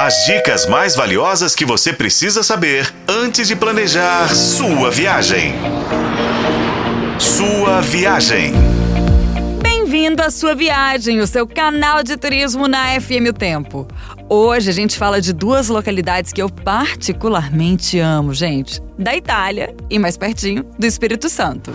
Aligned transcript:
As 0.00 0.26
dicas 0.26 0.64
mais 0.64 0.94
valiosas 0.94 1.56
que 1.56 1.64
você 1.64 1.92
precisa 1.92 2.44
saber 2.44 2.88
antes 3.08 3.48
de 3.48 3.56
planejar 3.56 4.32
sua 4.32 4.92
viagem. 4.92 5.54
Sua 7.18 7.80
viagem. 7.80 8.52
Bem-vindo 9.60 10.22
à 10.22 10.30
Sua 10.30 10.54
Viagem, 10.54 11.18
o 11.18 11.26
seu 11.26 11.48
canal 11.48 12.04
de 12.04 12.16
turismo 12.16 12.68
na 12.68 13.00
FM 13.00 13.30
O 13.30 13.32
Tempo. 13.32 13.88
Hoje 14.28 14.70
a 14.70 14.72
gente 14.72 14.96
fala 14.96 15.20
de 15.20 15.32
duas 15.32 15.66
localidades 15.66 16.32
que 16.32 16.40
eu 16.40 16.48
particularmente 16.48 17.98
amo, 17.98 18.32
gente. 18.32 18.80
Da 18.96 19.16
Itália 19.16 19.74
e 19.90 19.98
mais 19.98 20.16
pertinho, 20.16 20.64
do 20.78 20.86
Espírito 20.86 21.28
Santo. 21.28 21.74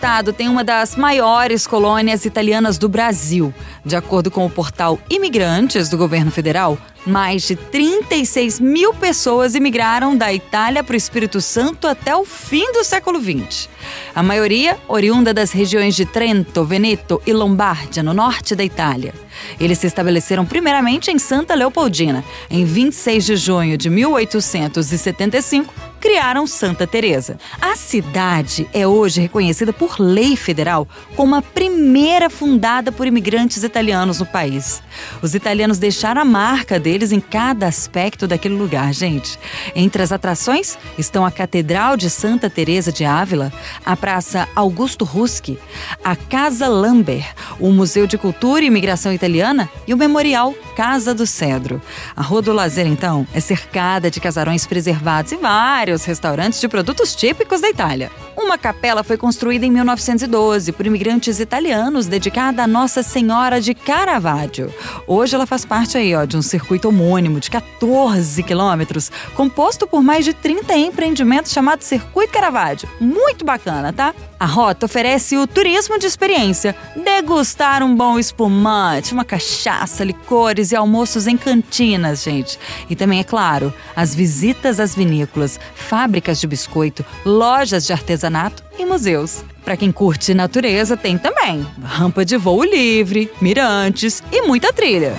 Estado 0.00 0.32
tem 0.32 0.48
uma 0.48 0.64
das 0.64 0.96
maiores 0.96 1.66
colônias 1.66 2.24
italianas 2.24 2.78
do 2.78 2.88
Brasil. 2.88 3.52
De 3.84 3.94
acordo 3.94 4.30
com 4.30 4.46
o 4.46 4.50
portal 4.50 4.98
Imigrantes 5.10 5.90
do 5.90 5.98
governo 5.98 6.30
federal, 6.30 6.78
mais 7.06 7.42
de 7.42 7.56
36 7.56 8.60
mil 8.60 8.92
pessoas 8.94 9.54
imigraram 9.54 10.16
da 10.16 10.32
Itália 10.32 10.84
para 10.84 10.94
o 10.94 10.96
Espírito 10.96 11.40
Santo 11.40 11.86
até 11.86 12.14
o 12.14 12.24
fim 12.24 12.72
do 12.72 12.84
século 12.84 13.20
XX. 13.20 13.68
A 14.14 14.22
maioria 14.22 14.78
oriunda 14.88 15.32
das 15.32 15.52
regiões 15.52 15.94
de 15.94 16.04
Trento, 16.04 16.64
Veneto 16.64 17.20
e 17.26 17.32
Lombardia, 17.32 18.02
no 18.02 18.12
norte 18.12 18.54
da 18.54 18.64
Itália. 18.64 19.14
Eles 19.58 19.78
se 19.78 19.86
estabeleceram 19.86 20.44
primeiramente 20.44 21.10
em 21.10 21.18
Santa 21.18 21.54
Leopoldina, 21.54 22.24
em 22.50 22.64
26 22.64 23.24
de 23.24 23.36
junho 23.36 23.78
de 23.78 23.88
1875, 23.88 25.72
criaram 26.00 26.46
Santa 26.46 26.86
Teresa. 26.86 27.38
A 27.60 27.76
cidade 27.76 28.66
é 28.72 28.86
hoje 28.86 29.20
reconhecida 29.20 29.72
por 29.72 30.00
lei 30.00 30.34
federal 30.34 30.88
como 31.14 31.34
a 31.34 31.42
primeira 31.42 32.30
fundada 32.30 32.90
por 32.90 33.06
imigrantes 33.06 33.62
italianos 33.62 34.18
no 34.18 34.26
país. 34.26 34.82
Os 35.20 35.34
italianos 35.34 35.78
deixaram 35.78 36.22
a 36.22 36.24
marca 36.24 36.80
deles 36.80 36.89
em 36.90 37.20
cada 37.20 37.66
aspecto 37.66 38.26
daquele 38.26 38.54
lugar, 38.54 38.92
gente. 38.92 39.38
Entre 39.74 40.02
as 40.02 40.10
atrações 40.10 40.76
estão 40.98 41.24
a 41.24 41.30
Catedral 41.30 41.96
de 41.96 42.10
Santa 42.10 42.50
Teresa 42.50 42.90
de 42.90 43.04
Ávila, 43.04 43.52
a 43.84 43.96
Praça 43.96 44.48
Augusto 44.54 45.04
Ruschi, 45.04 45.58
a 46.02 46.16
Casa 46.16 46.66
Lambert, 46.66 47.34
o 47.58 47.70
Museu 47.70 48.06
de 48.06 48.18
Cultura 48.18 48.64
e 48.64 48.66
Imigração 48.66 49.12
Italiana 49.12 49.70
e 49.86 49.94
o 49.94 49.96
Memorial 49.96 50.54
Casa 50.74 51.14
do 51.14 51.26
Cedro. 51.26 51.80
A 52.16 52.22
Rua 52.22 52.42
do 52.42 52.52
Lazer, 52.52 52.86
então, 52.86 53.26
é 53.32 53.40
cercada 53.40 54.10
de 54.10 54.20
casarões 54.20 54.66
preservados 54.66 55.32
e 55.32 55.36
vários 55.36 56.04
restaurantes 56.04 56.60
de 56.60 56.68
produtos 56.68 57.14
típicos 57.14 57.60
da 57.60 57.68
Itália. 57.68 58.10
Uma 58.42 58.56
capela 58.56 59.04
foi 59.04 59.18
construída 59.18 59.66
em 59.66 59.70
1912 59.70 60.72
por 60.72 60.86
imigrantes 60.86 61.38
italianos 61.38 62.06
dedicada 62.06 62.64
a 62.64 62.66
Nossa 62.66 63.02
Senhora 63.02 63.60
de 63.60 63.74
Caravaggio. 63.74 64.74
Hoje 65.06 65.34
ela 65.34 65.46
faz 65.46 65.66
parte 65.66 65.98
aí, 65.98 66.16
ó, 66.16 66.24
de 66.24 66.38
um 66.38 66.42
circuito 66.42 66.88
homônimo 66.88 67.38
de 67.38 67.50
14 67.50 68.42
quilômetros, 68.42 69.12
composto 69.34 69.86
por 69.86 70.02
mais 70.02 70.24
de 70.24 70.32
30 70.32 70.74
empreendimentos 70.74 71.52
chamado 71.52 71.82
Circuito 71.82 72.32
Caravaggio. 72.32 72.88
Muito 72.98 73.44
bacana, 73.44 73.92
tá? 73.92 74.14
A 74.40 74.46
rota 74.46 74.86
oferece 74.86 75.36
o 75.36 75.46
turismo 75.46 75.98
de 75.98 76.06
experiência, 76.06 76.74
degustar 76.96 77.82
um 77.82 77.94
bom 77.94 78.18
espumante, 78.18 79.12
uma 79.12 79.24
cachaça, 79.24 80.02
licores 80.02 80.72
e 80.72 80.76
almoços 80.76 81.26
em 81.26 81.36
cantinas, 81.36 82.22
gente. 82.22 82.58
E 82.88 82.96
também, 82.96 83.20
é 83.20 83.24
claro, 83.24 83.72
as 83.94 84.14
visitas 84.14 84.80
às 84.80 84.94
vinícolas, 84.94 85.60
fábricas 85.74 86.40
de 86.40 86.46
biscoito, 86.46 87.04
lojas 87.22 87.84
de 87.86 87.92
artesanato 88.30 88.62
e 88.78 88.86
museus. 88.86 89.44
Para 89.64 89.76
quem 89.76 89.92
curte 89.92 90.32
natureza, 90.32 90.96
tem 90.96 91.18
também 91.18 91.66
rampa 91.82 92.24
de 92.24 92.36
voo 92.36 92.62
livre, 92.62 93.30
mirantes 93.40 94.22
e 94.32 94.42
muita 94.42 94.72
trilha. 94.72 95.14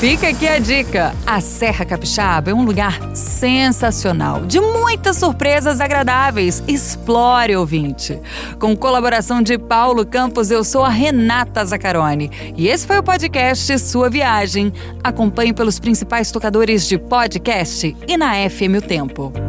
Fica 0.00 0.28
aqui 0.28 0.46
a 0.46 0.60
dica: 0.60 1.12
a 1.26 1.40
Serra 1.40 1.84
Capixaba 1.84 2.50
é 2.52 2.54
um 2.54 2.64
lugar 2.64 3.16
sensacional, 3.16 4.46
de 4.46 4.60
muitas 4.60 5.16
surpresas 5.16 5.80
agradáveis. 5.80 6.62
Explore, 6.68 7.56
ouvinte. 7.56 8.18
Com 8.60 8.76
colaboração 8.76 9.42
de 9.42 9.58
Paulo 9.58 10.06
Campos, 10.06 10.52
eu 10.52 10.62
sou 10.62 10.84
a 10.84 10.88
Renata 10.88 11.64
Zacarone 11.64 12.30
e 12.56 12.68
esse 12.68 12.86
foi 12.86 12.98
o 12.98 13.02
podcast 13.02 13.76
Sua 13.80 14.08
Viagem. 14.08 14.72
Acompanhe 15.02 15.52
pelos 15.52 15.80
principais 15.80 16.30
tocadores 16.30 16.86
de 16.86 16.96
podcast 16.96 17.96
e 18.06 18.16
na 18.16 18.34
FM 18.48 18.78
O 18.78 18.80
Tempo. 18.80 19.47